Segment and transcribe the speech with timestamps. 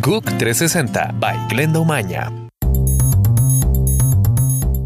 [0.00, 2.32] GUC 360 by Glenda Umaña.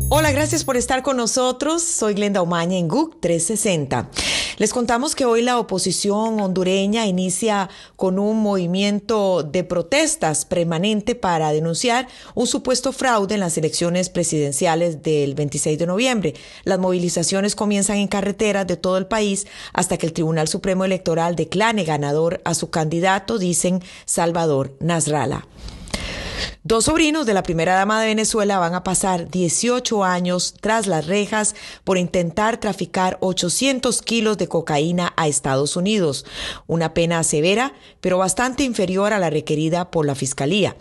[0.09, 1.83] Hola, gracias por estar con nosotros.
[1.83, 4.09] Soy Glenda Umaña en GUC 360.
[4.57, 11.51] Les contamos que hoy la oposición hondureña inicia con un movimiento de protestas permanente para
[11.53, 16.35] denunciar un supuesto fraude en las elecciones presidenciales del 26 de noviembre.
[16.63, 21.35] Las movilizaciones comienzan en carreteras de todo el país hasta que el Tribunal Supremo Electoral
[21.35, 25.47] declare ganador a su candidato, dicen Salvador Nasralla.
[26.67, 31.07] Dos sobrinos de la primera dama de Venezuela van a pasar 18 años tras las
[31.07, 36.25] rejas por intentar traficar 800 kilos de cocaína a Estados Unidos,
[36.67, 40.75] una pena severa, pero bastante inferior a la requerida por la Fiscalía.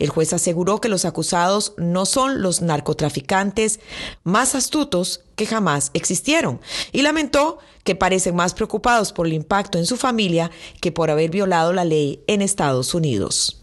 [0.00, 3.78] El juez aseguró que los acusados no son los narcotraficantes
[4.24, 6.60] más astutos que jamás existieron
[6.90, 11.30] y lamentó que parecen más preocupados por el impacto en su familia que por haber
[11.30, 13.57] violado la ley en Estados Unidos.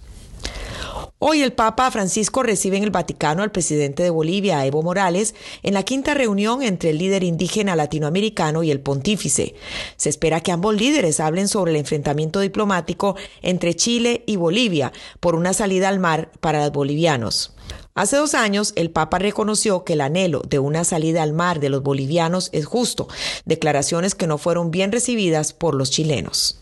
[1.17, 5.73] Hoy el Papa Francisco recibe en el Vaticano al presidente de Bolivia, Evo Morales, en
[5.73, 9.55] la quinta reunión entre el líder indígena latinoamericano y el pontífice.
[9.95, 15.35] Se espera que ambos líderes hablen sobre el enfrentamiento diplomático entre Chile y Bolivia por
[15.35, 17.53] una salida al mar para los bolivianos.
[17.93, 21.69] Hace dos años, el Papa reconoció que el anhelo de una salida al mar de
[21.69, 23.07] los bolivianos es justo,
[23.45, 26.59] declaraciones que no fueron bien recibidas por los chilenos.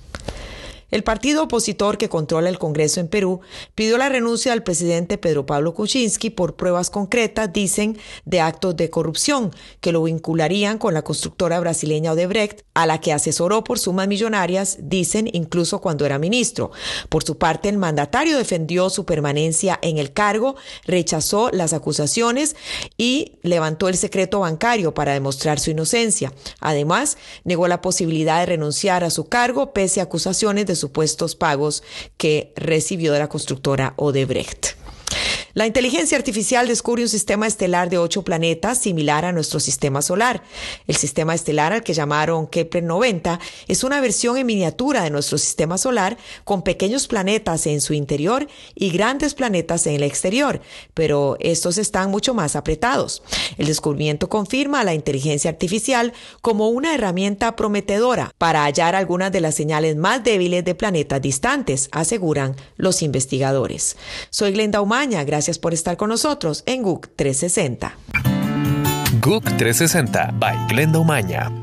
[0.94, 3.42] El partido opositor que controla el Congreso en Perú
[3.74, 8.92] pidió la renuncia del presidente Pedro Pablo Kuczynski por pruebas concretas, dicen, de actos de
[8.92, 9.50] corrupción
[9.82, 14.78] que lo vincularían con la constructora brasileña Odebrecht, a la que asesoró por sumas millonarias,
[14.82, 16.70] dicen, incluso cuando era ministro.
[17.10, 22.56] Por su parte, el mandatario defendió su permanencia en el cargo, rechazó las acusaciones
[22.98, 26.34] y levantó el secreto bancario para demostrar su inocencia.
[26.60, 31.82] Además, negó la posibilidad de renunciar a su cargo pese a acusaciones de supuestos pagos
[32.18, 34.83] que recibió de la constructora Odebrecht.
[35.56, 40.42] La inteligencia artificial descubre un sistema estelar de ocho planetas similar a nuestro sistema solar.
[40.88, 45.38] El sistema estelar al que llamaron Kepler 90 es una versión en miniatura de nuestro
[45.38, 50.60] sistema solar con pequeños planetas en su interior y grandes planetas en el exterior,
[50.96, 53.22] pero estos están mucho más apretados.
[53.60, 59.42] El descubrimiento confirma a la inteligencia artificial como una herramienta prometedora para hallar algunas de
[59.42, 63.98] las señales más débiles de planetas distantes, aseguran los investigadores.
[64.32, 67.98] Soy Glenda Umaña, gracias Gracias por estar con nosotros en GUC 360.
[69.20, 71.63] GUC 360 by Glenda Umaña.